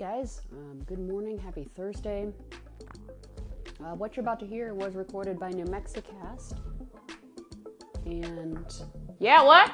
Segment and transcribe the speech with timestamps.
[0.00, 2.32] guys, um, good morning, happy Thursday.
[3.84, 6.58] Uh, what you're about to hear was recorded by New Mexicast.
[8.06, 8.64] And
[9.18, 9.70] yeah, what?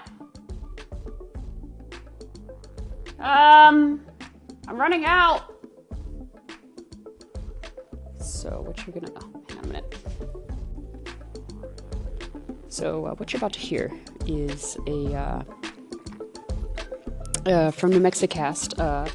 [3.20, 4.04] Um,
[4.66, 5.42] I'm running out.
[8.18, 9.12] So what you're gonna?
[9.14, 9.94] Oh, hang on a minute.
[12.66, 13.92] So uh, what you're about to hear
[14.26, 15.42] is a uh,
[17.46, 19.08] uh, from New Mexicast uh,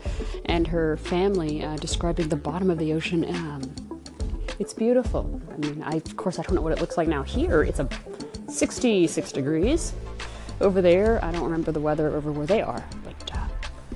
[0.45, 3.25] and her family uh, describing the bottom of the ocean.
[3.25, 3.61] Um,
[4.59, 5.41] it's beautiful.
[5.53, 7.23] I mean, I of course I don't know what it looks like now.
[7.23, 7.89] Here it's a
[8.47, 9.93] 66 degrees.
[10.59, 13.47] Over there, I don't remember the weather over where they are, but uh,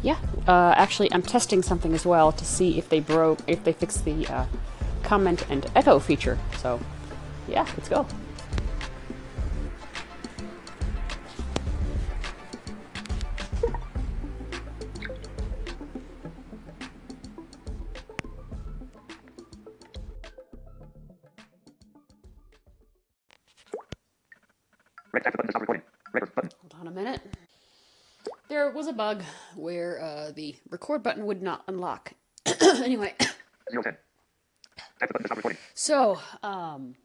[0.01, 0.17] yeah.
[0.47, 4.03] Uh, actually, I'm testing something as well to see if they broke, if they fixed
[4.03, 4.45] the uh,
[5.03, 6.39] comment and echo feature.
[6.57, 6.79] So,
[7.47, 8.07] yeah, let's go.
[25.23, 25.83] The button to stop recording.
[26.11, 26.49] Red button.
[26.61, 27.21] Hold on a minute.
[28.49, 29.23] There was a bug
[29.55, 32.13] where uh, the record button would not unlock.
[32.61, 33.13] anyway,
[33.71, 33.97] Zero ten.
[34.99, 35.57] Tap the button to stop recording.
[35.73, 36.95] so um,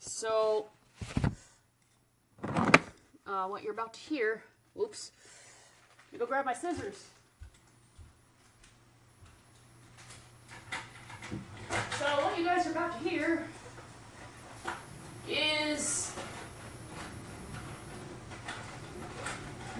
[0.00, 0.66] so
[3.26, 4.42] uh, what you're about to hear.
[4.80, 5.12] Oops.
[6.06, 7.04] Let me go grab my scissors.
[11.98, 13.46] So what you guys are about to hear
[15.28, 16.03] is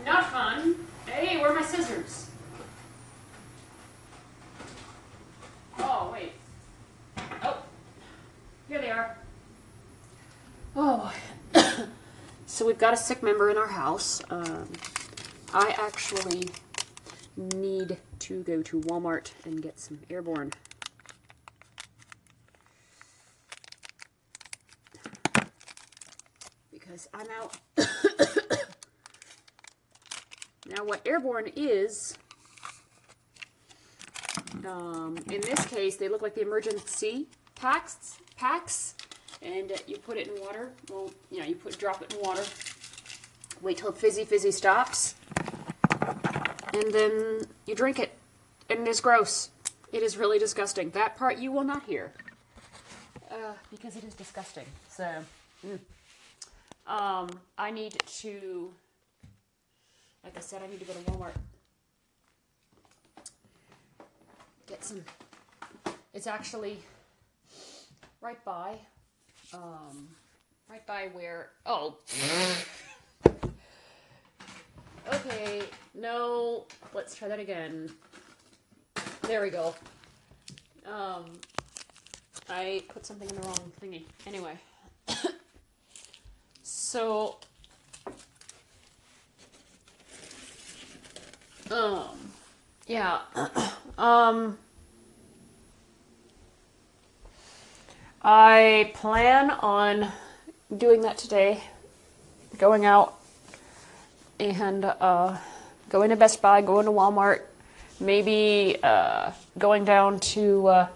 [0.05, 0.77] not fun.
[1.07, 2.29] Hey, where are my scissors?
[5.79, 6.33] Oh, wait.
[7.43, 7.59] Oh,
[8.69, 9.17] here they are.
[10.77, 11.15] Oh,
[12.47, 14.23] so we've got a sick member in our house.
[14.31, 14.69] Um,
[15.53, 16.51] I actually
[17.37, 20.53] need to go to Walmart and get some airborne.
[26.73, 27.57] Because I'm out.
[30.67, 32.17] now, what airborne is,
[34.67, 38.95] um, in this case, they look like the emergency packs, packs,
[39.43, 40.71] and uh, you put it in water.
[40.91, 42.45] Well, you know, you put drop it in water.
[43.61, 45.15] Wait till fizzy fizzy stops,
[46.73, 48.13] and then you drink it,
[48.71, 49.51] and it is gross.
[49.93, 50.91] It is really disgusting.
[50.91, 52.13] That part you will not hear,
[53.31, 54.65] uh, because it is disgusting.
[54.89, 55.09] So,
[55.67, 55.79] mm.
[56.87, 58.73] um, I need to.
[60.25, 61.35] Like I said, I need to go to Walmart.
[64.67, 65.05] Get some.
[66.15, 66.79] It's actually
[68.23, 68.79] right by,
[69.53, 70.09] um,
[70.71, 71.51] right by where.
[71.67, 71.99] Oh.
[75.13, 75.63] okay,
[75.95, 76.65] no.
[76.95, 77.91] Let's try that again.
[79.23, 79.75] There we go.
[80.87, 81.27] Um,
[82.49, 84.05] I put something in the wrong thingy.
[84.27, 84.57] Anyway.
[86.63, 87.37] so.
[91.71, 92.09] Um,
[92.87, 93.21] yeah.
[93.99, 94.59] um,
[98.23, 100.13] I plan on
[100.77, 101.63] doing that today.
[102.59, 103.19] Going out
[104.39, 105.37] and uh,
[105.89, 107.43] going to Best Buy, going to Walmart,
[107.99, 110.89] maybe uh, going down to, uh,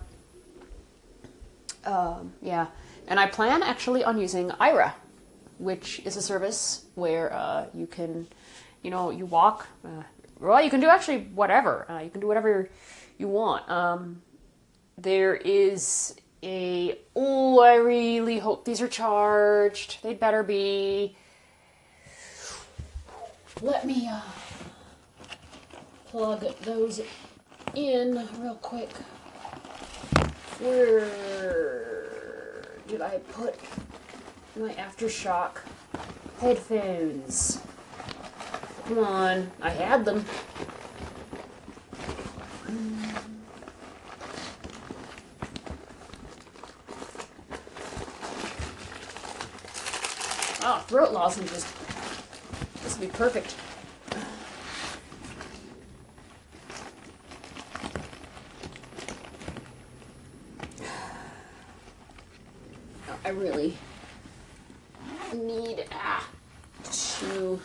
[1.85, 2.67] um, yeah.
[3.09, 4.93] And I plan actually on using Aira,
[5.59, 8.27] which is a service where uh, you can,
[8.83, 9.67] you know, you walk.
[10.41, 11.91] Well, you can do actually whatever.
[11.91, 12.71] Uh, you can do whatever
[13.19, 13.69] you want.
[13.69, 14.23] Um,
[14.97, 16.99] there is a.
[17.17, 20.03] Oh, I really hope these are charged.
[20.03, 21.17] They'd better be.
[23.61, 24.21] Let me uh,
[26.07, 27.01] plug those
[27.75, 28.91] in real quick.
[30.61, 31.09] Where
[32.87, 33.57] did I put
[34.57, 35.59] my aftershock
[36.41, 37.61] headphones?
[38.89, 40.25] Come on, I had them.
[50.63, 51.71] Oh, throat lozenges.
[52.83, 53.55] This would be perfect.
[63.23, 63.77] I really
[65.35, 66.27] need ah,
[66.91, 67.61] to.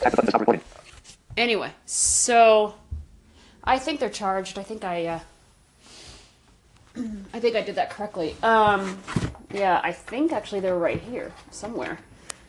[0.00, 0.62] Tap the button to stop recording.
[1.36, 2.74] Anyway, so
[3.64, 4.58] I think they're charged.
[4.58, 5.20] I think I uh,
[7.34, 8.36] I think I did that correctly.
[8.42, 8.98] Um,
[9.52, 11.98] yeah, I think actually they're right here somewhere.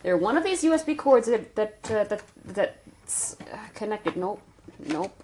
[0.03, 4.15] They're one of these USB cords that that uh, that that's uh, connected.
[4.15, 4.41] Nope,
[4.87, 5.23] nope.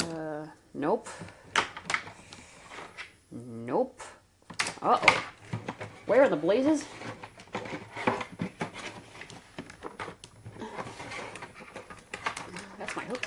[0.00, 1.08] Uh, nope.
[3.30, 4.00] Nope.
[4.80, 5.24] Uh oh.
[6.06, 6.84] Where are the blazes?
[12.96, 13.26] My hook.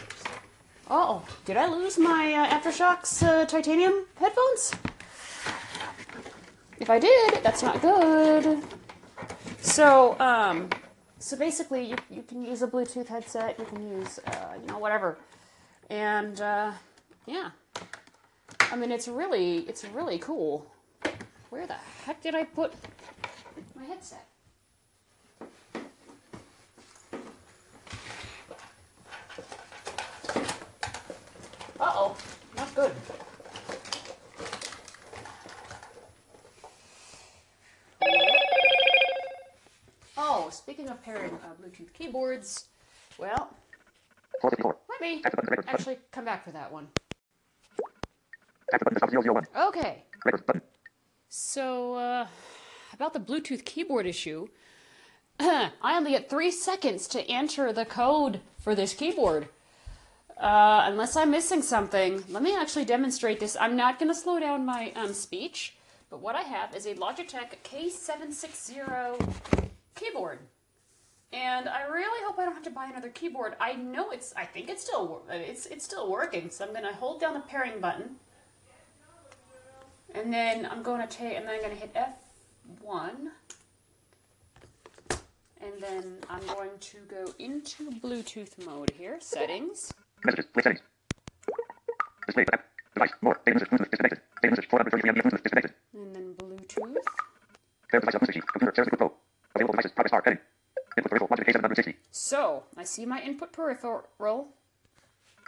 [0.89, 4.73] Oh, did I lose my uh, AfterShokz uh, titanium headphones?
[6.79, 8.61] If I did, that's not good.
[9.61, 10.69] So, um,
[11.17, 13.57] so basically, you, you can use a Bluetooth headset.
[13.57, 15.17] You can use, uh, you know, whatever,
[15.89, 16.71] and uh,
[17.25, 17.49] yeah.
[18.71, 20.71] I mean, it's really, it's really cool.
[21.49, 22.73] Where the heck did I put
[23.75, 24.27] my headset?
[31.77, 32.17] Uh oh,
[32.55, 32.91] not good.
[40.17, 42.65] Oh, speaking of pairing uh, Bluetooth keyboards,
[43.17, 43.55] well,
[44.43, 45.23] let me
[45.67, 46.87] actually come back for that one.
[48.71, 49.45] Tap the button to stop 001.
[49.67, 50.03] Okay,
[51.29, 52.27] so uh,
[52.93, 54.47] about the Bluetooth keyboard issue,
[55.39, 59.47] I only get three seconds to enter the code for this keyboard.
[60.37, 63.55] Uh, unless I'm missing something, let me actually demonstrate this.
[63.59, 65.75] I'm not going to slow down my um, speech,
[66.09, 69.33] but what I have is a Logitech K760
[69.95, 70.39] keyboard.
[71.31, 73.55] And I really hope I don't have to buy another keyboard.
[73.59, 76.49] I know it's, I think it's still, it's, it's still working.
[76.49, 78.17] So I'm going to hold down the pairing button.
[80.13, 83.11] And then I'm going to take, and then I'm going to hit F1.
[85.61, 89.91] And then I'm going to go into Bluetooth mode here, settings.
[90.25, 90.45] Messages.
[90.53, 90.81] Play settings.
[92.25, 92.59] Display tab.
[92.95, 93.13] Device.
[93.21, 93.39] More.
[93.45, 93.69] Data message.
[93.69, 94.19] Bluetooth disconnected.
[94.41, 95.73] Data message 433 MB Bluetooth disconnected.
[95.93, 97.05] And then Bluetooth.
[97.91, 98.47] Fair device message sheet.
[98.47, 98.73] Computer.
[98.75, 99.13] Surface Pro.
[99.53, 99.91] Available devices.
[99.93, 100.21] Progress bar.
[100.25, 100.41] Heading.
[100.97, 101.29] Input peripheral.
[101.29, 101.95] Logic K760.
[102.11, 104.47] So, I see my input peripheral,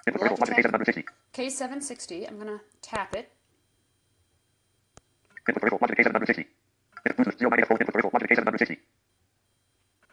[0.05, 0.37] Input peripheral.
[0.39, 1.03] Logic K760.
[1.33, 2.29] K760.
[2.29, 3.31] I'm going to tap it.
[5.47, 5.79] Input peripheral.
[5.81, 6.45] Logic K760.
[7.07, 7.77] Input Bluetooth 094.
[7.81, 8.11] Input peripheral.
[8.13, 8.77] Logic K760.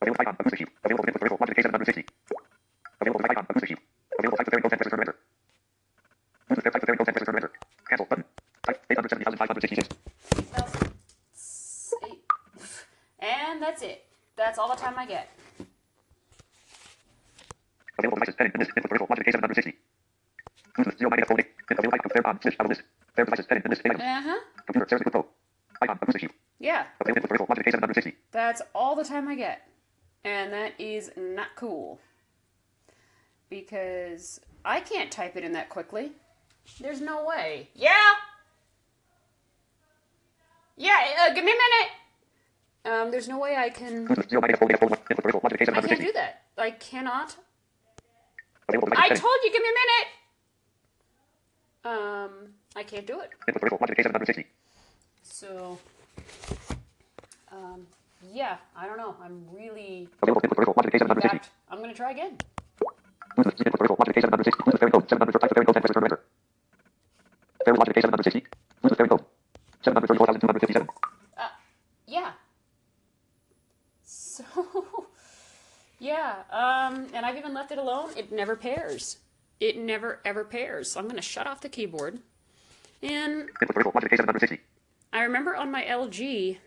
[0.01, 0.37] Available icon.
[0.41, 0.71] Bluetooth.
[0.85, 1.39] Available input peripheral.
[1.41, 2.01] Logic K760.
[3.01, 3.47] Available icon.
[3.53, 3.84] Bluetooth.
[4.35, 5.17] Available type of variable 10 text return enter.
[6.49, 7.53] Type of variable 10 text return enter.
[7.89, 8.25] Cancel button.
[8.67, 9.89] Type 870,566.
[12.05, 12.21] Eight.
[13.21, 14.05] And that's it.
[14.37, 15.31] That's all the time I get.
[17.99, 18.53] Available devices heading.
[18.59, 18.71] List.
[18.77, 19.09] Input peripheral.
[19.11, 19.75] Logic K760.
[20.77, 21.49] Bluetooth 0 minus 4 link.
[21.71, 22.11] Available icon.
[22.11, 22.41] Fair on.
[22.43, 22.57] Switch.
[22.59, 22.83] Out of list.
[23.15, 23.63] Fair devices heading.
[23.69, 23.83] List.
[23.85, 24.01] Items.
[24.01, 24.41] Uh huh.
[24.67, 24.89] Computer.
[24.89, 25.27] Surface Pro.
[25.83, 25.99] Icon.
[25.99, 26.31] Bluetooth sheet.
[26.59, 26.87] Yeah.
[27.01, 27.49] Available input peripheral.
[27.51, 28.15] Logic K760.
[28.33, 29.69] That's all the time I get.
[30.25, 32.01] And that is not cool.
[33.51, 36.13] Because I can't type it in that quickly.
[36.81, 37.69] There's no way.
[37.75, 37.93] Yeah!
[40.77, 41.91] Yeah, uh, give me a minute!
[42.87, 44.07] Um, there's no way I can.
[44.07, 44.83] Bluetooth 0 minus 4 link.
[44.83, 45.41] Input peripheral.
[45.45, 46.43] Logic I can't do that.
[46.59, 47.37] I cannot.
[48.69, 50.09] I told you, give me a minute!
[52.01, 52.31] Um,
[52.77, 53.31] I can't do it.
[53.49, 53.79] Input peripheral.
[53.81, 54.45] Logic K760.
[55.23, 55.79] So,
[57.53, 57.87] um,
[58.33, 59.15] yeah, I don't know.
[59.23, 60.09] I'm really.
[60.23, 60.75] Available input peripheral.
[60.77, 61.23] Logic In K760.
[61.31, 62.37] fact, I'm gonna try again.
[71.37, 71.49] Uh,
[72.07, 72.33] yeah.
[74.03, 74.45] So,
[75.99, 78.11] yeah, um, and I've even left it alone.
[78.17, 79.19] It never pairs.
[79.61, 80.93] It never ever pairs.
[80.93, 82.21] So I'm gonna shut off the keyboard.
[83.03, 83.93] And Input peripheral.
[83.95, 84.59] Logic K760.
[85.13, 86.59] I remember on my LG,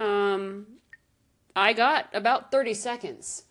[0.00, 0.66] um,
[1.54, 3.44] I got about 30 seconds.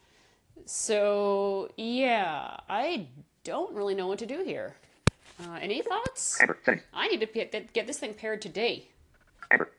[0.67, 3.07] So, yeah, I
[3.45, 4.75] don't really know what to do here.
[5.41, 6.37] Uh, any thoughts?
[6.41, 6.57] Amber.
[6.93, 8.89] I need to get, get this thing paired today.
[9.49, 9.71] Amber.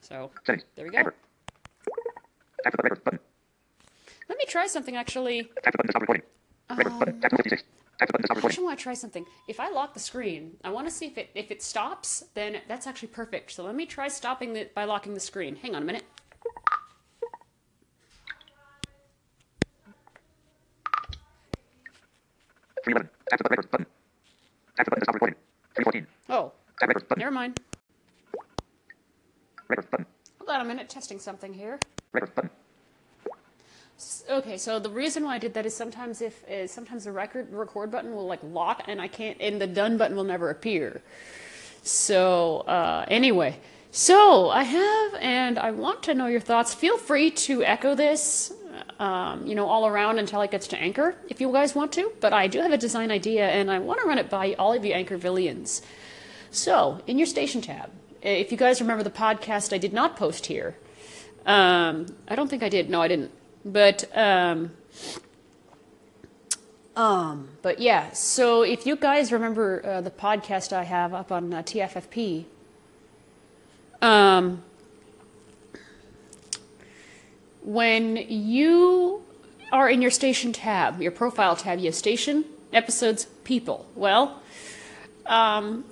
[0.00, 0.96] So, there we go.
[0.96, 1.14] Amber.
[2.64, 3.18] Tap the button.
[4.30, 5.42] Let me try something actually.
[5.62, 6.22] Tap the button to stop recording.
[6.70, 7.20] Record button.
[7.20, 7.62] Tap 256.
[7.98, 9.26] Tap the button to stop I actually want to try something.
[9.48, 12.24] If I lock the screen, I want to see if it if it stops.
[12.32, 13.50] Then that's actually perfect.
[13.52, 15.56] So let me try stopping it by locking the screen.
[15.56, 16.04] Hang on a minute.
[22.84, 23.10] 311.
[23.30, 23.86] Tap the record button.
[24.76, 25.36] The button to stop recording.
[25.74, 26.06] 314.
[26.28, 27.20] Oh, record button.
[27.20, 27.60] never mind.
[29.68, 30.06] Record button.
[30.38, 31.78] Hold on a minute, testing something here.
[32.12, 32.50] Record button.
[34.28, 37.52] Okay, so the reason why I did that is sometimes if is sometimes the record
[37.52, 41.02] record button will like lock and I can't and the done button will never appear.
[41.82, 43.60] So uh, anyway,
[43.92, 46.74] so I have and I want to know your thoughts.
[46.74, 48.52] Feel free to echo this,
[48.98, 52.10] um, you know, all around until it gets to Anchor if you guys want to.
[52.20, 54.72] But I do have a design idea and I want to run it by all
[54.72, 55.82] of you Anchor Villians.
[56.50, 57.90] So in your station tab,
[58.22, 60.76] if you guys remember the podcast I did not post here,
[61.44, 62.88] um, I don't think I did.
[62.88, 63.30] No, I didn't.
[63.64, 64.72] But um,
[66.94, 71.52] Um, but yeah, so if you guys remember uh, the podcast I have up on
[71.54, 72.44] uh, TFFP,
[74.02, 74.62] um,
[77.62, 79.22] when you
[79.72, 83.86] are in your station tab, your profile tab, you have station, episodes, people.
[83.94, 84.42] Well,
[85.26, 85.84] um,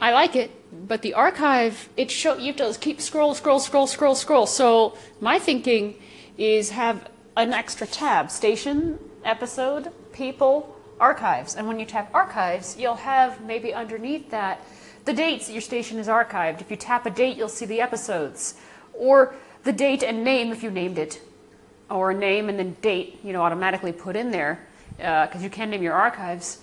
[0.00, 0.50] I like it,
[0.86, 4.46] but the archive it show you have to keep scroll, scroll, scroll, scroll, scroll.
[4.46, 5.94] So my thinking
[6.36, 11.54] is have an extra tab: station, episode, people, archives.
[11.54, 14.60] And when you tap archives, you'll have maybe underneath that
[15.06, 16.60] the dates that your station is archived.
[16.60, 18.54] If you tap a date, you'll see the episodes,
[18.92, 19.34] or
[19.64, 21.20] the date and name if you named it,
[21.88, 24.60] or a name and then date, you know, automatically put in there
[24.96, 26.58] because you can name your archives.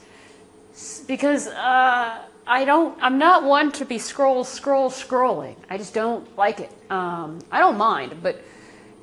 [1.08, 5.56] Because uh, I don't, I'm not one to be scroll, scroll, scrolling.
[5.70, 6.72] I just don't like it.
[6.90, 8.44] Um, I don't mind, but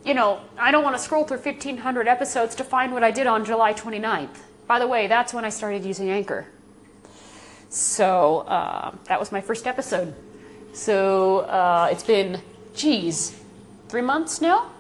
[0.05, 3.27] you know, I don't want to scroll through 1,500 episodes to find what I did
[3.27, 4.39] on July 29th.
[4.67, 6.47] By the way, that's when I started using Anchor.
[7.71, 10.15] So uh, that was my first episode.
[10.73, 12.41] So uh, it's been,
[12.75, 13.41] geez,
[13.89, 14.71] three months now?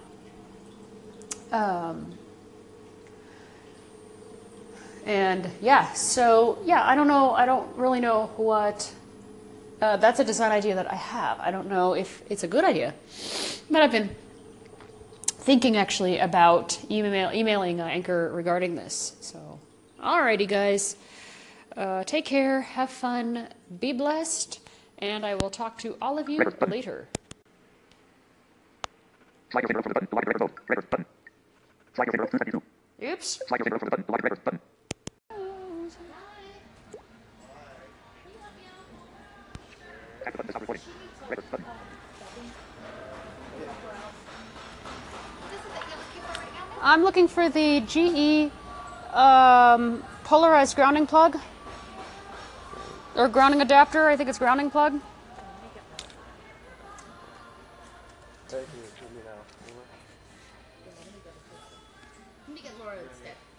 [1.52, 2.12] Um,
[5.06, 8.92] and yeah, so yeah, I don't know, I don't really know what.
[9.80, 11.40] Uh, that's a design idea that I have.
[11.40, 12.92] I don't know if it's a good idea,
[13.70, 14.14] but I've been
[15.26, 19.16] thinking actually about email emailing uh, Anchor regarding this.
[19.20, 19.58] So,
[20.02, 20.96] alrighty, guys,
[21.76, 23.48] uh, take care, have fun,
[23.80, 24.60] be blessed,
[24.98, 27.08] and I will talk to all of you later.
[29.50, 30.08] Slide your finger over the button.
[30.10, 30.68] The library record mode.
[30.68, 31.06] Record button.
[31.94, 33.12] Slide your finger over 272.
[33.12, 33.40] Oops.
[33.48, 34.04] Slide your finger over the button.
[34.06, 34.60] The library record button.
[40.22, 40.82] Tap the button to stop recording.
[41.28, 41.64] Record button.
[46.82, 48.52] I'm looking for the GE
[49.14, 51.36] um, polarized grounding plug
[53.16, 54.08] or grounding adapter.
[54.08, 55.00] I think it's grounding plug.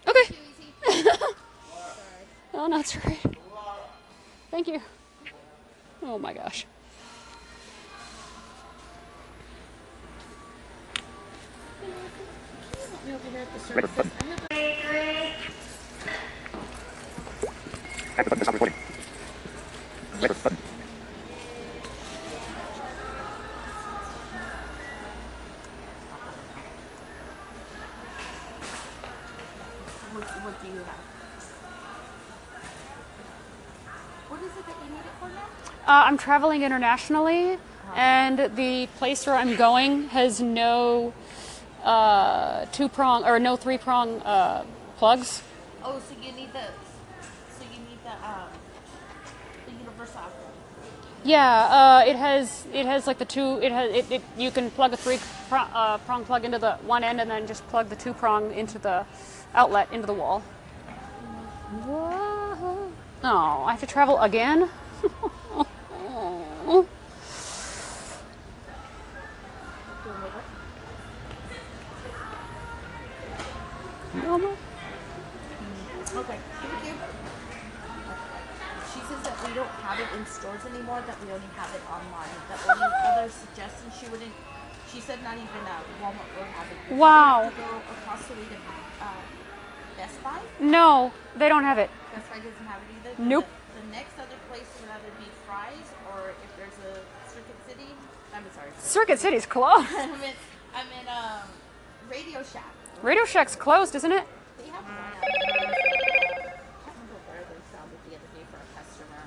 [0.08, 0.36] Okay.
[2.54, 3.18] Oh, no, that's right.
[4.52, 4.82] Thank you.
[6.04, 6.66] Oh my gosh.
[18.46, 18.81] Recording.
[36.22, 37.58] Traveling internationally,
[37.96, 41.14] and the place where I'm going has no
[41.84, 44.64] uh, two prong or no three prong uh,
[44.98, 45.42] plugs.
[45.84, 46.62] Oh, so you need the,
[47.58, 48.50] so you need the, um,
[49.66, 50.54] the universal outlet.
[51.24, 53.60] Yeah, uh, it has it has like the two.
[53.60, 56.74] It has it, it you can plug a three prong, uh, prong plug into the
[56.86, 59.06] one end, and then just plug the two prong into the
[59.56, 60.42] outlet into the wall.
[61.86, 62.92] Whoa.
[63.24, 64.70] Oh, I have to travel again.
[66.72, 66.88] Mama.
[76.16, 76.96] Okay, thank you.
[78.94, 81.82] She says that we don't have it in stores anymore, that we only have it
[81.92, 82.32] online.
[82.48, 84.32] That only other suggestions she wouldn't,
[84.88, 86.78] she said not even uh, Walmart will have it.
[86.96, 87.44] Wow.
[87.44, 88.56] have go across the way to
[89.04, 89.20] uh,
[89.98, 90.40] Best Buy.
[90.62, 91.90] No, they don't have it.
[92.16, 93.12] Best Buy doesn't have it either.
[93.22, 93.48] Nope.
[93.76, 97.92] The, the next other place would either be Fry's or if there's a Circuit City.
[98.34, 98.72] I'm sorry.
[98.92, 99.88] Circuit City's closed.
[99.98, 100.34] I'm in,
[100.76, 101.48] I'm in um,
[102.10, 102.74] Radio Shack.
[103.02, 104.28] Radio Shack's closed, isn't it?
[104.58, 105.16] They have one out.
[105.16, 106.52] I can't
[106.86, 109.24] remember where they found it the other day for a customer.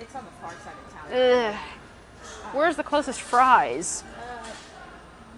[0.00, 1.06] It's on the far side of town.
[1.12, 2.54] Ugh.
[2.56, 4.02] Where's the closest Fry's?
[4.02, 4.44] Uh,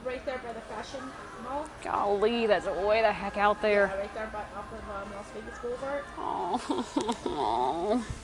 [0.02, 1.00] right there by the fashion
[1.44, 1.66] mall.
[1.84, 3.92] Golly, that's way the heck out there.
[3.92, 6.04] Uh, right there by, off of um, Las Vegas Boulevard.
[6.16, 8.04] Oh.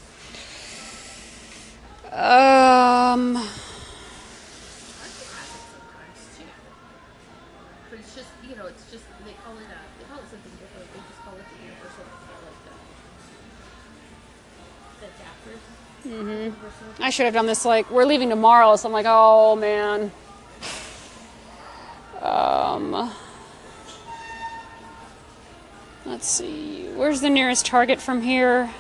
[2.13, 3.43] Um.
[8.49, 10.93] You know, it's just, they call it, uh, they call it something different.
[10.93, 12.05] They just call it the universal,
[12.45, 12.75] like the,
[15.01, 15.63] the adapters.
[16.07, 17.03] Mm-hmm.
[17.03, 20.13] I should have done this like we're leaving tomorrow, so I'm like, oh man.
[22.21, 23.11] Um.
[26.07, 26.89] Let's see.
[26.95, 28.71] Where's the nearest Target from here?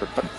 [0.00, 0.37] Thanks.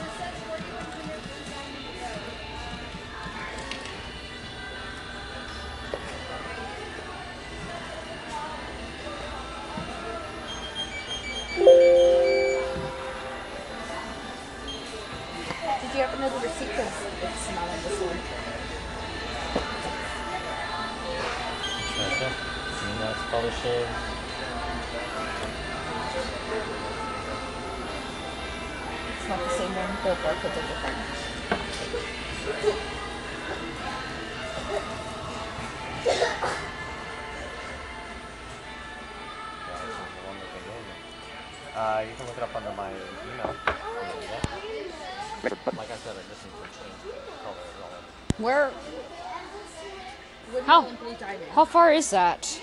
[51.59, 52.61] How far is that?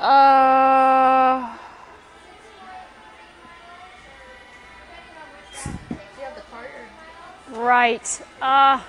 [0.00, 1.56] Uh?
[7.52, 8.22] Right.
[8.42, 8.82] Uh.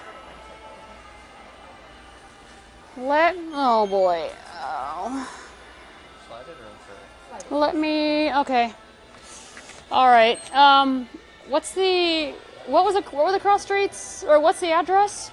[2.97, 3.35] Let.
[3.53, 4.31] Oh boy.
[4.55, 5.29] Oh.
[7.51, 8.33] Let me.
[8.33, 8.73] Okay.
[9.91, 10.39] All right.
[10.55, 11.07] Um.
[11.49, 12.33] What's the?
[12.65, 13.01] What was the?
[13.11, 14.23] What were the cross streets?
[14.27, 15.31] Or what's the address?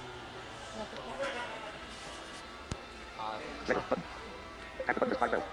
[3.67, 4.03] Red button.
[4.87, 5.43] Active to slide well.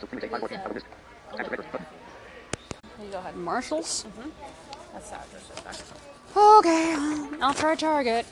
[0.00, 0.86] So please take my portion of the list.
[1.38, 1.86] Active red button.
[3.04, 3.36] You go ahead.
[3.36, 4.06] Marshalls.
[4.92, 5.92] That's the address.
[6.36, 6.94] Okay.
[6.94, 8.26] Um, I'll try Target.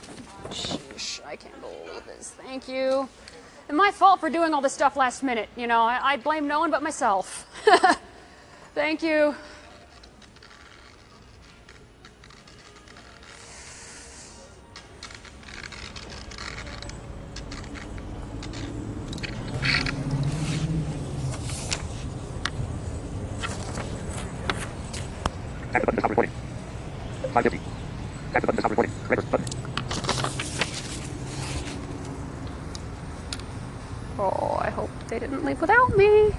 [0.49, 2.31] Sheesh, I can't believe this.
[2.31, 3.09] Thank you.
[3.69, 5.49] And my fault for doing all this stuff last minute.
[5.55, 7.47] You know, I, I blame no one but myself.
[8.75, 9.37] Thank you.
[25.73, 26.33] Active button to stop recording.
[27.33, 27.61] 550.
[28.35, 28.93] Active button to stop recording.
[29.09, 29.47] Red button.
[34.21, 36.35] Oh, I hope they didn't leave without me.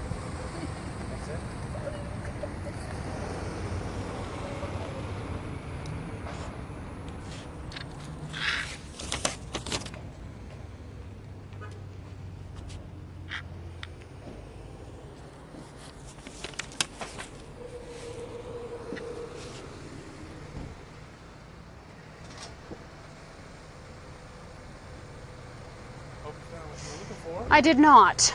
[27.52, 28.34] I did not.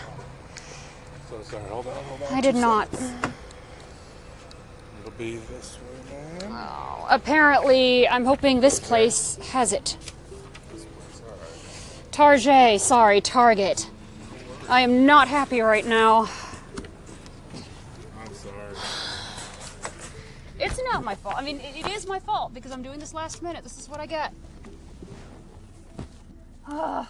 [1.31, 2.35] So sorry, hold on, hold on.
[2.35, 2.93] I did not.
[2.93, 5.79] It'll be this
[6.11, 7.07] way, man.
[7.09, 9.97] Apparently, I'm hoping this place has it.
[12.13, 13.89] Target, sorry, Target.
[14.69, 16.29] I am not happy right now.
[18.21, 18.77] I'm sorry.
[20.61, 21.37] It's not my fault.
[21.39, 23.63] I mean, it, it is my fault because I'm doing this last minute.
[23.63, 24.35] This is what I get.
[26.69, 27.09] Ah.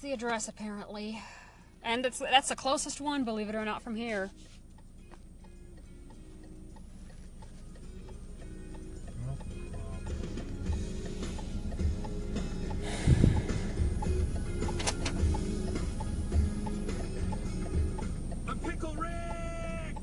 [0.00, 1.22] The address apparently.
[1.82, 4.30] And that's that's the closest one, believe it or not, from here.
[18.46, 19.96] A pickle Rick!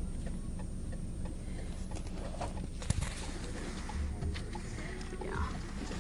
[5.24, 5.30] Yeah.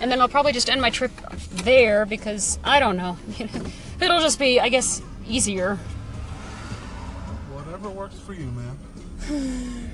[0.02, 1.12] And then I'll probably just end my trip
[1.64, 3.18] there because I don't know.
[4.00, 5.76] It'll just be, I guess, easier.
[7.52, 9.92] Whatever works for you, man.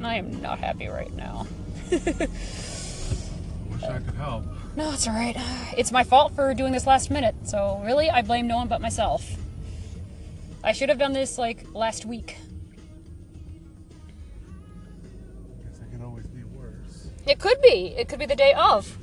[0.02, 1.46] I am not happy right now.
[1.90, 1.94] I
[3.70, 4.44] wish I could help.
[4.76, 5.36] No, it's alright.
[5.76, 8.80] It's my fault for doing this last minute, so really, I blame no one but
[8.80, 9.36] myself.
[10.64, 12.38] I should have done this like last week.
[15.62, 17.08] Guess it can always be worse.
[17.26, 17.94] It could be.
[17.96, 18.96] It could be the day of.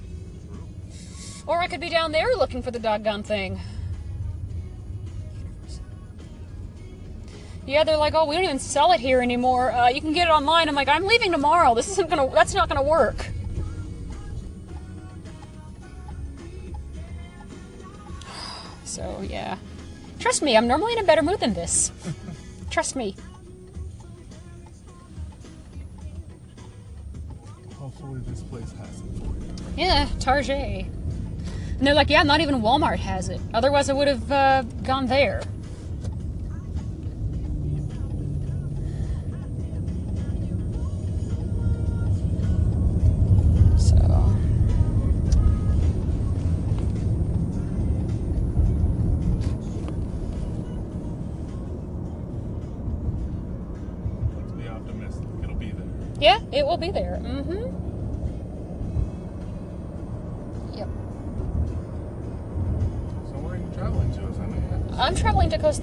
[1.45, 3.59] Or I could be down there looking for the doggone thing.
[7.65, 9.71] Yeah, they're like, oh, we don't even sell it here anymore.
[9.71, 10.67] Uh, you can get it online.
[10.67, 11.73] I'm like, I'm leaving tomorrow.
[11.73, 12.29] This isn't gonna.
[12.29, 13.25] That's not gonna work.
[18.85, 19.57] So yeah,
[20.19, 21.91] trust me, I'm normally in a better mood than this.
[22.69, 23.15] trust me.
[27.79, 29.55] Hopefully this place has it for you.
[29.77, 30.85] Yeah, Target.
[31.77, 33.41] And they're like, yeah, not even Walmart has it.
[33.51, 35.41] Otherwise, I would have uh, gone there.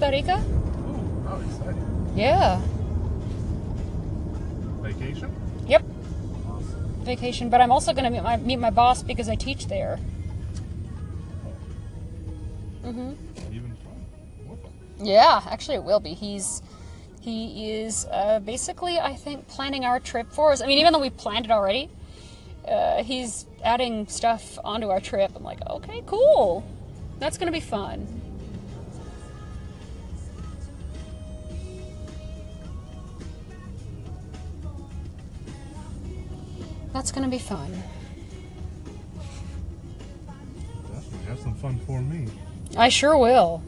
[0.01, 0.37] Costa Rica.
[0.37, 2.13] Ooh, how exciting.
[2.15, 2.59] Yeah.
[4.81, 5.31] Vacation?
[5.67, 5.83] Yep.
[6.49, 6.93] Awesome.
[7.03, 9.99] Vacation, but I'm also going to meet my meet my boss because I teach there.
[12.83, 13.11] Mm-hmm.
[13.53, 14.05] Even fun.
[14.47, 14.71] More fun.
[15.05, 16.15] Yeah, actually, it will be.
[16.15, 16.63] He's
[17.21, 20.61] he is uh, basically, I think, planning our trip for us.
[20.61, 21.91] I mean, even though we planned it already,
[22.67, 25.31] uh, he's adding stuff onto our trip.
[25.35, 26.63] I'm like, okay, cool.
[27.19, 28.20] That's gonna be fun.
[36.93, 37.71] That's gonna be fun.
[40.93, 42.27] Definitely have some fun for me.
[42.77, 43.63] I sure will.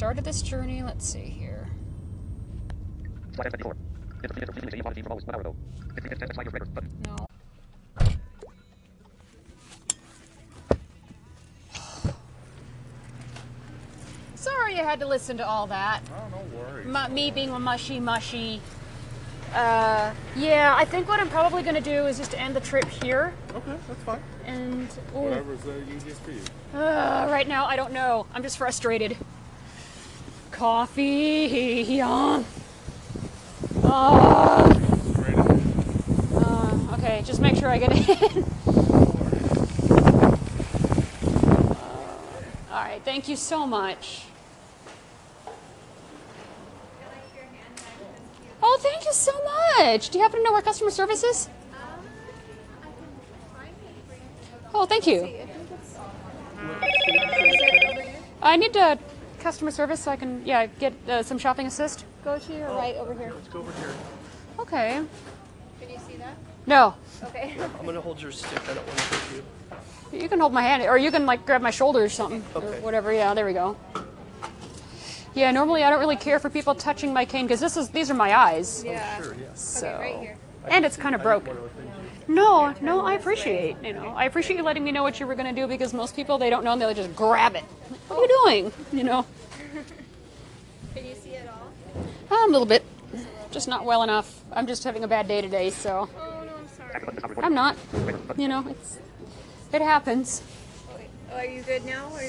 [0.00, 0.82] Started this journey.
[0.82, 1.68] Let's see here.
[3.34, 3.76] Slide S94.
[4.22, 5.54] Did the completed the team from almost one hour ago.
[5.94, 6.90] 50 minutes 10 slide your record button.
[7.04, 7.26] No.
[14.34, 16.00] Sorry you had to listen to all that.
[16.10, 16.86] Oh, no worries.
[16.96, 18.62] M- me being a mushy mushy.
[19.52, 22.86] Uh, yeah, I think what I'm probably going to do is just end the trip
[22.86, 23.34] here.
[23.54, 24.22] Okay, that's fine.
[24.46, 26.40] And ooh, Whatever's uh, easiest for you.
[26.72, 28.26] uh, right now, I don't know.
[28.32, 29.18] I'm just frustrated.
[30.60, 31.86] Coffee.
[31.88, 32.42] Yeah.
[33.82, 34.68] Uh,
[36.34, 38.44] uh, okay, just make sure I get in.
[42.70, 44.26] All right, thank you so much.
[48.62, 49.32] Oh, thank you so
[49.78, 50.10] much.
[50.10, 51.48] Do you happen to know where customer service is?
[54.74, 55.26] Oh, thank you.
[58.42, 58.96] I need uh,
[59.40, 62.04] customer service so I can, yeah, get uh, some shopping assist.
[62.24, 63.32] Go to your right over here.
[63.34, 63.94] Let's go over here.
[64.58, 65.02] Okay.
[65.80, 66.34] Can you see that?
[66.66, 67.54] No, Okay.
[67.80, 68.60] I'm gonna hold your stick.
[68.68, 69.44] I don't want to hurt
[70.12, 70.20] you.
[70.20, 72.62] you can hold my hand, or you can like grab my shoulder or something, or
[72.62, 72.80] Okay.
[72.80, 73.12] whatever.
[73.12, 73.76] Yeah, there we go.
[75.34, 78.10] Yeah, normally I don't really care for people touching my cane because this is these
[78.10, 78.82] are my eyes.
[78.84, 79.16] Yeah.
[79.22, 79.60] Sure, yes.
[79.60, 80.36] So, right here.
[80.68, 81.56] and it's kind of broken.
[82.28, 85.34] No, no, I appreciate, you know, I appreciate you letting me know what you were
[85.34, 87.64] going to do because most people, they don't know and they'll just grab it.
[88.10, 88.28] What are you
[88.62, 88.72] doing?
[88.92, 89.26] You know,
[90.94, 91.68] Can you see it all?
[92.30, 92.84] Uh, a little bit.
[93.52, 94.42] Just not well enough.
[94.52, 96.90] I'm just having a bad day today, so Oh no, I'm sorry.
[96.94, 97.44] Active button is not.
[97.44, 97.76] I'm not.
[98.36, 98.98] You know, it's
[99.72, 100.42] it happens.
[100.94, 101.06] Okay.
[101.34, 102.08] Are you good now?
[102.12, 102.20] Or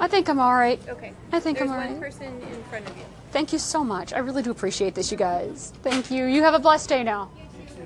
[0.00, 0.80] I think I'm all right.
[0.88, 1.12] okay.
[1.32, 2.00] I think There's I'm one alright.
[2.00, 3.04] person in front of you.
[3.30, 4.12] Thank you so much.
[4.12, 5.72] I really do appreciate this, you guys.
[5.82, 6.24] Thank you.
[6.26, 7.30] You have a blessed day now.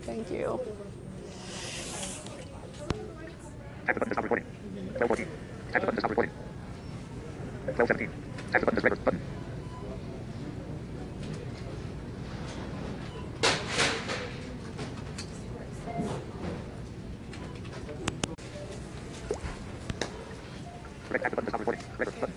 [0.02, 0.58] Thank you.
[3.86, 4.44] Active button is not recording.
[4.96, 5.26] 1214.
[5.68, 6.32] Active button is not recording.
[7.76, 8.10] 1217.
[8.54, 9.20] Active button is record button.
[21.10, 21.84] Rec- Active button is recording.
[21.98, 22.34] Record button.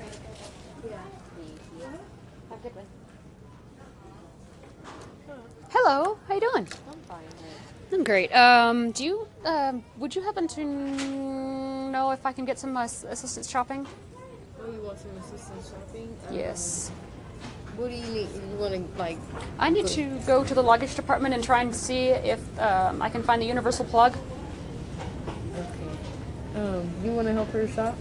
[5.70, 6.18] Hello.
[6.28, 6.68] How you doing?
[6.92, 7.24] I'm fine.
[7.92, 8.34] I'm great.
[8.36, 12.84] Um, do you um, would you happen to know if I can get some uh,
[12.84, 13.88] assistance shopping?
[14.68, 16.16] You want some assistance shopping?
[16.30, 16.92] Um, Yes.
[17.78, 18.28] What do you need?
[18.36, 19.18] You want to like?
[19.58, 23.10] I need to go to the luggage department and try and see if um, I
[23.10, 24.16] can find the universal plug.
[25.56, 26.60] Okay.
[26.60, 27.96] Um, you want to help her shop?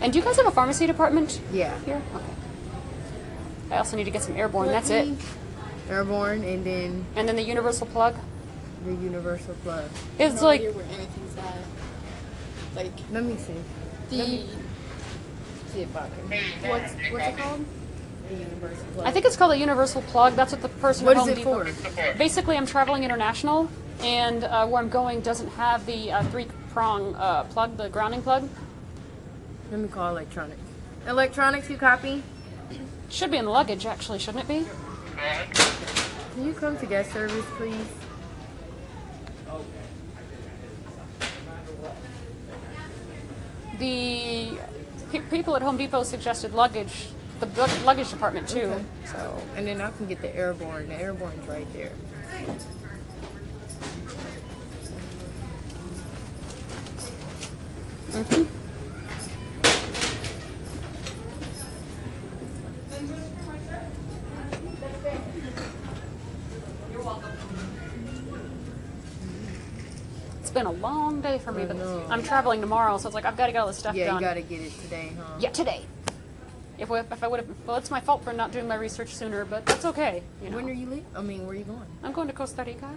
[0.00, 1.76] And do you guys have a pharmacy department Yeah.
[1.84, 2.02] here?
[2.14, 2.24] Okay.
[3.70, 4.68] I also need to get some airborne.
[4.68, 5.08] That's it.
[5.88, 8.14] Airborne, and then And then the universal plug.
[8.84, 9.84] the universal plug.
[10.18, 11.56] It's like where anything's at.
[12.76, 13.54] Like Let me see.
[14.10, 14.44] the
[15.76, 16.08] See if I
[16.70, 17.64] what's what's it called?
[18.30, 19.06] The universal plug.
[19.06, 20.32] I think it's called a universal plug.
[20.34, 22.12] That's what the person What at is Home it Depot.
[22.12, 22.18] for?
[22.18, 23.68] Basically, I'm traveling international,
[24.00, 28.22] and uh, where I'm going doesn't have the uh, three prong uh, plug, the grounding
[28.22, 28.48] plug.
[29.70, 30.62] Let me call electronics.
[31.06, 32.22] Electronics, you copy?
[33.10, 34.66] Should be in the luggage, actually, shouldn't it be?
[36.34, 37.86] Can you come to guest service, please?
[43.78, 44.58] The pe-
[45.30, 47.08] people at Home Depot suggested luggage,
[47.40, 47.46] the
[47.84, 48.60] luggage department too.
[48.60, 48.84] Okay.
[49.06, 50.88] So And then I can get the airborne.
[50.88, 51.92] The airborne's right there.
[70.40, 72.04] it's been a long day for me, but know.
[72.10, 74.16] I'm traveling tomorrow, so it's like I've got to get all this stuff Yeah, done.
[74.16, 75.24] you gotta get it today, huh?
[75.38, 75.82] Yeah, today.
[76.78, 79.14] If, we, if I would have, well, it's my fault for not doing my research
[79.14, 80.22] sooner, but that's okay.
[80.42, 81.06] You know, When are you leaving?
[81.14, 81.80] I mean, where are you going?
[82.02, 82.90] I'm going to Costa Rica.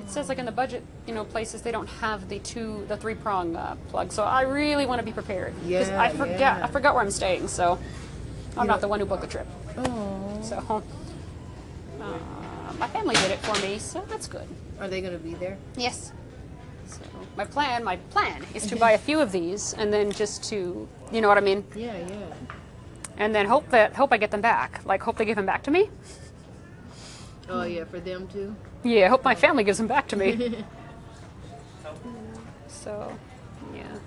[0.00, 2.96] It says like in the budget, you know, places they don't have the two, the
[2.96, 4.12] three prong uh, plug.
[4.12, 5.54] So I really want to be prepared.
[5.64, 6.60] Yeah, I forget, yeah.
[6.62, 7.78] I forgot where I'm staying, so
[8.56, 8.72] I'm Yeah.
[8.72, 9.46] not the one who booked the trip.
[9.78, 10.40] Oh.
[10.42, 10.82] So
[12.00, 14.46] uh, my family did it for me, so that's good.
[14.80, 15.56] Are they gonna be there?
[15.76, 16.12] Yes.
[17.32, 20.44] So my plan, my plan is to buy a few of these and then just
[20.50, 22.34] to, you know what I mean, Yeah, yeah.
[23.16, 24.80] and then hope that hope I get them back.
[24.84, 25.88] Like hope they give them back to me.
[27.48, 28.54] Oh yeah, for them too.
[28.82, 30.64] Yeah, hope my family gives them back to me.
[32.68, 33.12] so,
[33.74, 33.98] yeah.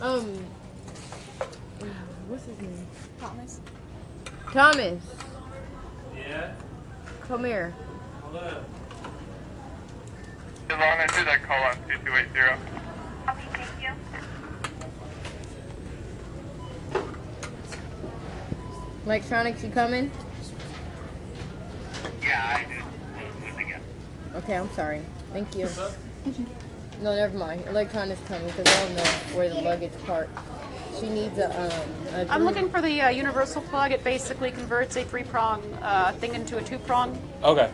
[0.00, 0.24] Um,
[2.28, 2.86] what's his name?
[3.20, 3.60] Thomas.
[4.52, 5.02] Thomas.
[6.16, 6.52] Yeah.
[7.22, 7.74] Come here.
[8.28, 8.64] Yvonne,
[10.74, 12.40] I did that call on 2280.
[13.28, 13.92] Okay, thank you.
[19.04, 20.10] Electronics, you coming?
[22.22, 22.82] Yeah, I did.
[23.40, 23.80] Who's again?
[24.34, 25.02] Okay, I'm sorry.
[25.32, 25.68] Thank you.
[27.02, 27.64] No, never mind.
[27.68, 30.28] Electronics coming because I don't know where the luggage part.
[30.98, 31.70] She needs a um.
[32.14, 33.92] A I'm looking for the uh, universal plug.
[33.92, 37.20] It basically converts a three prong uh, thing into a two prong.
[37.44, 37.70] Okay.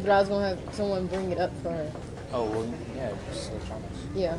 [0.00, 1.90] But I was gonna have someone bring it up for her.
[2.32, 3.98] Oh, well, yeah, just electronics.
[4.14, 4.36] Yeah,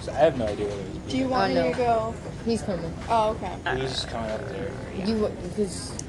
[0.00, 1.12] So I have no idea where it is.
[1.12, 1.70] Do you I want me know.
[1.72, 2.14] to go?
[2.44, 2.92] he's coming.
[3.08, 3.54] Oh, okay.
[3.80, 4.70] He's just coming up there.
[5.04, 6.02] You because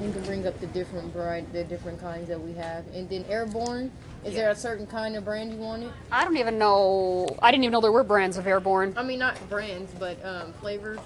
[0.00, 3.24] you can bring up the different variety, the different kinds that we have, and then
[3.28, 3.90] airborne.
[4.24, 5.92] Is there a certain kind of brand you wanted?
[6.10, 7.28] I don't even know.
[7.40, 8.92] I didn't even know there were brands of airborne.
[8.96, 10.98] I mean, not brands, but um, flavors.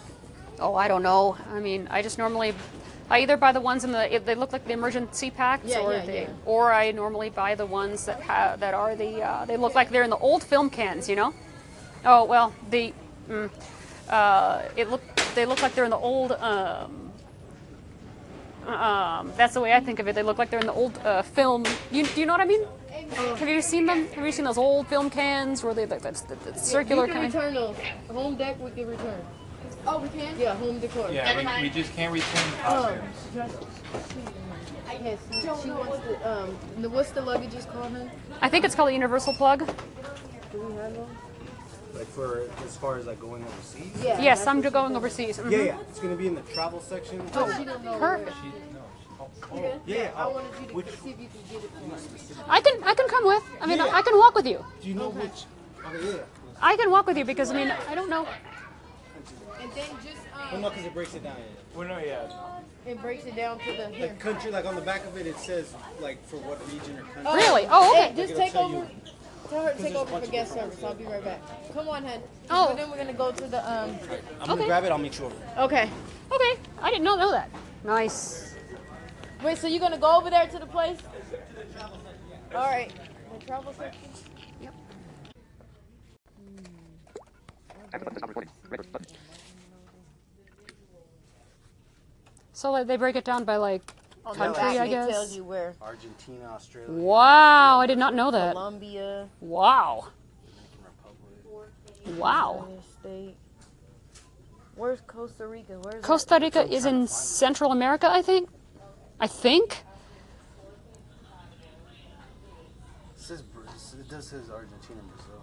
[0.58, 1.36] Oh, I don't know.
[1.52, 2.54] I mean, I just normally,
[3.10, 5.92] I either buy the ones in the they look like the emergency packs, Yeah, or
[5.92, 6.28] yeah, they, yeah.
[6.46, 9.90] or I normally buy the ones that have that are the uh, they look like
[9.90, 11.34] they're in the old film cans, you know.
[12.04, 12.94] Oh well, the
[13.28, 13.50] mm,
[14.08, 15.02] uh, it look
[15.34, 16.32] they look like they're in the old.
[16.32, 17.12] Um,
[18.66, 20.14] um, that's the way I think of it.
[20.14, 21.64] They look like they're in the old uh, film.
[21.90, 22.62] You, do you know what I mean?
[23.38, 24.06] Have you seen them?
[24.08, 27.12] Have you seen those old film cans where they like that's the, the circular you
[27.12, 27.34] can kind?
[27.34, 27.76] return those.
[28.12, 29.20] Home deck, we can return.
[29.92, 30.38] Oh, we can?
[30.38, 31.10] Yeah, home decor.
[31.10, 32.94] Yeah, we, we just can't return Um,
[33.34, 33.74] costumes.
[35.02, 36.56] yes, she, she wants the um.
[36.80, 38.08] The, what's the luggages called, hun?
[38.40, 39.66] I think it's called a universal plug.
[40.52, 41.08] Do we have those?
[41.94, 43.90] Like for as far as like going overseas.
[44.04, 44.20] Yeah.
[44.20, 44.96] Yes, that's I'm what going said.
[44.96, 45.38] overseas.
[45.38, 45.50] Mhm.
[45.50, 45.80] Yeah, yeah.
[45.88, 47.20] It's gonna be in the travel section.
[47.34, 47.98] Oh, she don't know.
[47.98, 48.36] Perfect.
[48.42, 50.10] She, no, Oh, yeah, yeah.
[50.16, 51.70] I Oh, wanted you to which, see if you could get it.
[52.48, 53.42] I can I can come with.
[53.60, 53.90] I mean, Yeah.
[53.98, 54.64] I can walk with you.
[54.80, 55.38] do you know which?
[55.84, 56.22] Okay, yeah.
[56.62, 58.24] I can walk with you because I mean I don't know.
[59.60, 61.36] And then just Well, um, no, because it breaks it down.
[61.38, 61.78] Yeah.
[61.78, 62.60] well, no, yeah.
[62.86, 64.06] it breaks it down to the here.
[64.08, 67.02] Like country, like on the back of it, it says like for what region or
[67.02, 67.32] country.
[67.34, 67.66] Really?
[67.70, 68.16] Oh, Hey, okay.
[68.16, 68.76] just it'll take over.
[68.76, 68.86] you.
[69.48, 70.82] Tell her to take over for guest service.
[70.82, 71.40] I'll be right back.
[71.74, 72.20] Come on, hun.
[72.50, 72.68] Oh.
[72.68, 73.98] So then we're gonna go to the um.
[74.40, 74.92] I'm gonna grab it.
[74.92, 75.34] I'll meet you over.
[75.58, 75.90] Okay.
[76.32, 76.60] Okay.
[76.80, 77.50] I didn't know, know that.
[77.84, 78.54] Nice.
[79.42, 80.98] Wait, so you're gonna go over there to the place?
[82.54, 82.92] All right.
[83.38, 84.00] The travel section.
[87.92, 88.50] Active button to stop recording.
[88.68, 89.06] Red button.
[92.60, 93.80] So like, they break it down by like
[94.34, 95.34] country, I It tells guess.
[95.34, 95.74] you where.
[95.80, 98.52] Argentina, Australia, Wow, I did not know that.
[98.52, 100.08] Colombia, Wow.
[102.18, 102.68] Wow.
[104.76, 105.80] Where's Costa Rica?
[105.80, 108.50] Where's Costa Rica is in Central America, I think.
[109.18, 109.82] I think.
[113.16, 115.40] It says it does says Argentina, and Brazil.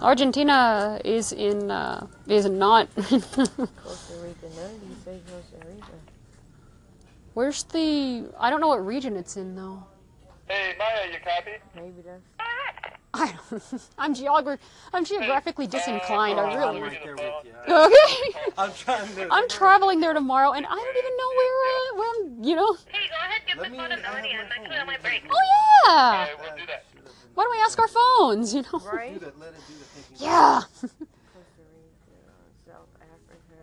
[0.00, 2.94] Argentina is in uh, is not.
[2.94, 4.46] Costa Rica?
[4.54, 6.17] no, of these say Costa Rica.
[7.38, 8.24] Where's the?
[8.36, 9.84] I don't know what region it's in though.
[10.48, 11.52] Hey, Maya, you copy?
[11.72, 12.24] Maybe that's.
[13.14, 13.32] I
[13.96, 14.58] I'm geogra-
[14.92, 16.40] I'm geographically disinclined.
[16.40, 16.80] I I'm really.
[16.80, 17.52] right there with you.
[17.72, 18.50] Okay.
[18.58, 19.28] I'm trying to.
[19.30, 22.42] I'm traveling there tomorrow, and I don't even know where uh, where I'm.
[22.42, 22.74] You know.
[22.88, 24.34] Hey, go ahead, give Let the phone I to have Melody.
[24.34, 25.22] I'm actually on my break.
[25.30, 26.24] Oh yeah.
[26.24, 26.86] Okay, we'll do that.
[27.34, 28.52] Why don't we ask our phones?
[28.52, 28.80] You know.
[28.80, 29.14] Right?
[29.14, 30.26] Do that, let it do the thinking.
[30.26, 30.62] Yeah.
[30.72, 32.18] Costa Rica,
[32.66, 33.62] South Africa.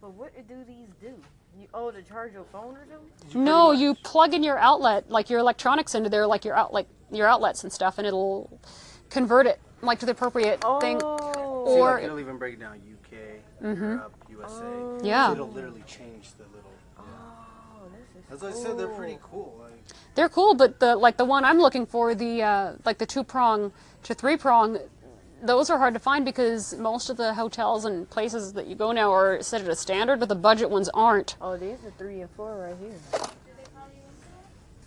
[0.00, 1.20] But what do these do?
[1.58, 3.44] You oh to charge your phone or something?
[3.44, 6.86] No, you plug in your outlet, like your electronics into there, like your out, like
[7.12, 8.60] your outlets and stuff, and it'll
[9.10, 11.00] convert it like to the appropriate thing.
[11.02, 11.64] Oh.
[11.66, 13.18] See, Or- like, it'll even break down UK,
[13.62, 14.64] Europe, USA.
[15.02, 15.32] Yeah.
[15.32, 16.70] It'll literally change the little.
[16.98, 17.02] Oh,
[17.92, 19.56] this is As I said, they're pretty cool.
[19.62, 19.72] Like,
[20.14, 23.22] They're cool, but the like the one I'm looking for, the uh, like the two
[23.22, 24.78] prong to three prong,
[25.44, 28.92] those are hard to find because most of the hotels and places that you go
[28.92, 31.36] now are set at a standard, but the budget ones aren't.
[31.40, 32.98] Oh, these are three and four right here.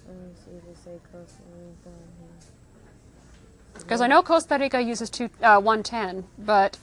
[0.08, 5.10] Let me see if they say Costa Rica on Because I know Costa Rica uses
[5.10, 6.78] two uh, 110, but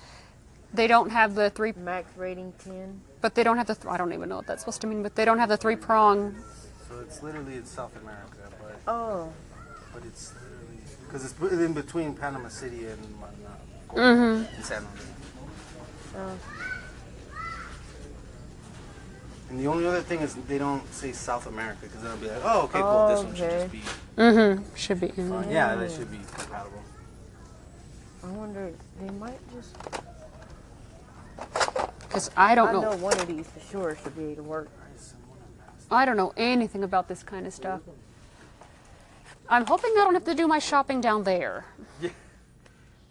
[0.73, 1.73] they don't have the three.
[1.77, 3.01] Max rating ten.
[3.21, 3.75] But they don't have the.
[3.75, 5.03] Th- I don't even know what that's supposed to mean.
[5.03, 6.35] But they don't have the three prong.
[6.89, 9.33] so it's literally in South America, but Oh.
[9.95, 10.63] but it's literally
[11.14, 14.57] because it's in between Panama City and uh, Mm-hmm.
[14.57, 15.09] and San Jose.
[16.16, 16.38] Oh.
[19.48, 22.27] And the only other thing is they don't say South America because then I'll be
[22.27, 23.09] like, oh, okay, cool.
[23.09, 23.83] This one should just be
[24.16, 24.64] Mm-hmm.
[24.74, 25.12] Should be.
[25.16, 25.29] In.
[25.31, 25.50] fine.
[25.53, 26.83] Yeah, that should be compatible.
[28.24, 29.77] I wonder they might just.
[32.09, 32.81] Because I don't I know.
[32.90, 34.68] know one of these for sure should be able to work.
[35.92, 37.83] I don't know anything about this kind of stuff.
[39.49, 41.65] I'm hoping I don't have to do my shopping down there.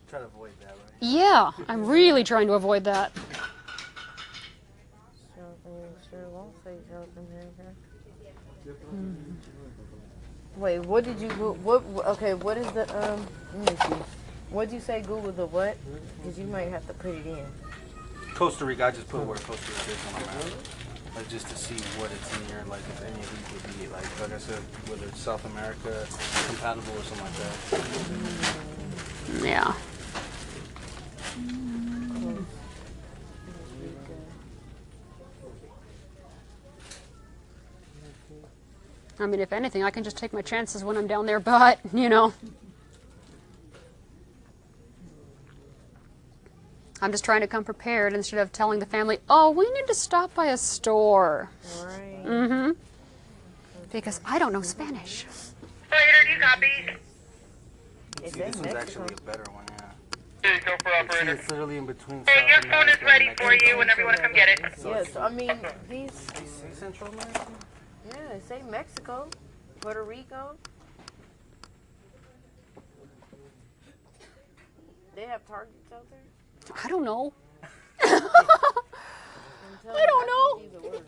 [0.09, 0.77] Try to avoid that, right?
[0.99, 3.11] Yeah, I'm really trying to avoid that.
[3.15, 3.21] South
[5.65, 7.75] America sure won't say South America.
[10.55, 11.83] Wait, what did you go- what?
[11.83, 13.25] what- Okay, what is the um?
[13.55, 14.03] Let me see.
[14.51, 15.01] What did you say?
[15.01, 15.77] Google the what?
[16.21, 17.45] Because you might have to put it in.
[18.35, 20.53] Costa Rica, I just put where Costa Rica is on the map.
[21.15, 23.87] Like just to see what it's in here, like if any of these would be
[23.93, 26.07] like like I said, whether it's South America
[26.47, 27.53] compatible or something like that.
[29.43, 29.73] Yeah.
[39.19, 41.79] I mean, if anything, I can just take my chances when I'm down there, but,
[41.93, 42.33] you know.
[47.03, 49.93] I'm just trying to come prepared instead of telling the family, oh, we need to
[49.93, 51.49] stop by a store.
[51.83, 52.23] Right.
[52.23, 52.71] Mm-hmm.
[53.91, 55.25] Because I don't know Spanish.
[55.91, 56.67] Operator, do you copy?
[58.23, 59.89] It's See, this in one's actually a better one, yeah.
[60.43, 61.31] There you go for See, operator.
[61.33, 62.23] it's literally in between.
[62.25, 64.61] Hey, your phone is ready for you whenever you want to come get it.
[64.85, 66.13] Yes, I mean these.
[66.13, 67.47] Say Central America?
[68.07, 69.27] Yeah, they say Mexico,
[69.81, 70.55] Puerto Rico.
[75.17, 76.32] They have targets out there.
[76.83, 77.33] I don't know.
[78.01, 78.29] I'm telling
[79.95, 81.03] I you, don't think these will work.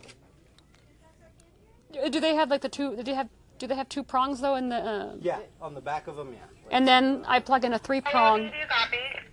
[2.11, 2.95] Do they have like the two?
[2.95, 3.29] Do they have?
[3.57, 4.75] Do they have two prongs though in the?
[4.75, 6.39] Uh, Yeah, on the back of them, yeah.
[6.39, 6.49] Right.
[6.71, 8.51] and then I plug in a three Hello, do prong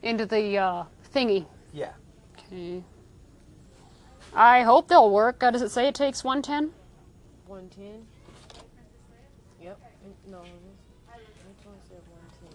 [0.03, 1.47] into the uh, thingy.
[1.73, 1.91] Yeah.
[2.39, 2.83] Okay.
[4.35, 5.43] I hope they'll work.
[5.43, 6.73] Uh, does it say it takes 110?
[7.47, 8.07] One ten.
[9.61, 9.79] Yep.
[10.31, 10.41] No.
[10.43, 12.55] this- Which one said one ten?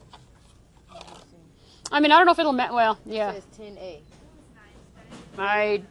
[0.94, 1.44] Let me see.
[1.92, 2.54] I mean, I don't know if it'll.
[2.54, 3.32] Ma- well, yeah.
[3.32, 4.02] It says ten A.
[5.40, 5.82] I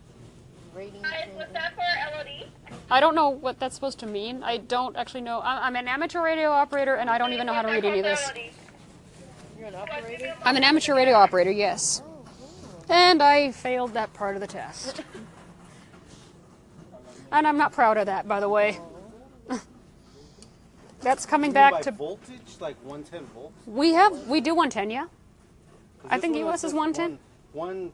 [0.74, 2.48] Rating Guys, what's that for, LOD?
[2.90, 4.42] I don't know what that's supposed to mean.
[4.42, 5.38] I don't actually know.
[5.38, 8.00] I- I'm an amateur radio operator, and I don't even know how to read any
[8.00, 8.30] of this.
[9.58, 10.34] You're an operator.
[10.44, 11.50] I'm an amateur radio operator.
[11.50, 12.02] Yes.
[12.88, 15.00] And I failed that part of the test.
[17.32, 18.78] And I'm not proud of that, by the way.
[21.00, 21.90] That's coming back to.
[21.90, 23.54] voltage, like 110 volts.
[23.66, 25.06] We have we do 110, yeah.
[26.08, 27.18] 'Cause I think one US is says 110.
[27.52, 27.92] One, one,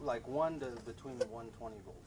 [0.00, 1.98] like one to between 120 volts.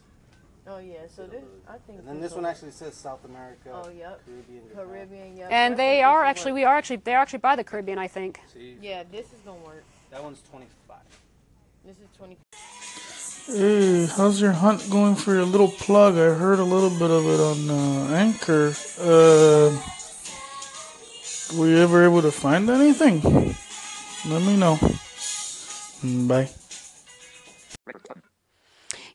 [0.67, 1.07] Oh yeah.
[1.15, 1.99] So this, I think.
[1.99, 4.19] And then this one actually says South America, Oh, yep.
[4.25, 4.85] Caribbean, Japan.
[4.85, 5.37] Caribbean.
[5.37, 5.47] Yep.
[5.51, 8.41] And they are actually we are actually they're actually by the Caribbean, I think.
[8.51, 9.83] See, Yeah, this is gonna work.
[10.11, 10.97] that one's 25.
[11.85, 12.37] This is twenty.
[13.47, 16.15] Hey, how's your hunt going for your little plug?
[16.15, 18.73] I heard a little bit of it on uh, Anchor.
[18.99, 19.69] Uh,
[21.55, 23.21] were you ever able to find anything?
[24.27, 24.79] Let me know.
[26.05, 26.49] Bye.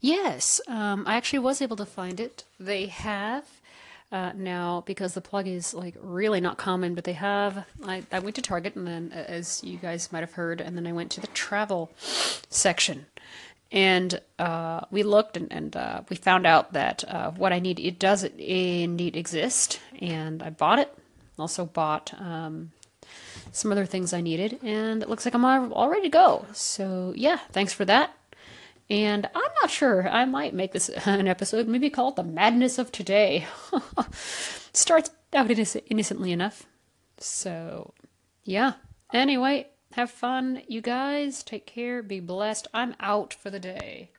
[0.01, 2.45] Yes, um, I actually was able to find it.
[2.59, 3.45] They have
[4.11, 7.65] uh, now because the plug is like really not common, but they have.
[7.85, 10.77] I, I went to Target and then, uh, as you guys might have heard, and
[10.77, 13.07] then I went to the travel section,
[13.71, 17.79] and uh, we looked and, and uh, we found out that uh, what I need
[17.79, 20.97] it does indeed exist, and I bought it.
[21.39, 22.73] Also bought um,
[23.53, 26.47] some other things I needed, and it looks like I'm all ready to go.
[26.53, 28.15] So yeah, thanks for that.
[28.89, 30.09] And I'm not sure.
[30.09, 33.47] I might make this an episode, maybe call it the madness of today.
[34.73, 36.67] Starts out innocent, innocently enough.
[37.19, 37.95] So
[38.45, 38.75] yeah.
[39.13, 41.43] Anyway, have fun, you guys.
[41.43, 42.03] Take care.
[42.03, 42.69] Be blessed.
[42.73, 44.11] I'm out for the day.